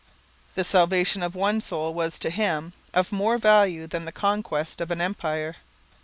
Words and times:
The 0.55 0.63
salvation 0.63 1.21
of 1.21 1.35
one 1.35 1.61
soul 1.61 1.93
was 1.93 2.17
to 2.17 2.31
him 2.31 2.73
'of 2.91 3.11
more 3.11 3.37
value 3.37 3.85
than 3.85 4.05
the 4.05 4.11
conquest 4.11 4.81
of 4.81 4.89
an 4.89 4.99
empire.' 4.99 5.57